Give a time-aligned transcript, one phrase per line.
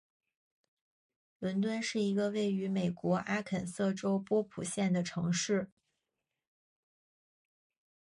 [1.37, 5.69] 伦敦是一个位于美国阿肯色州波普县的城市。